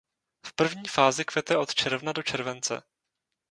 [0.45, 2.83] V první fázi kvete od června do července.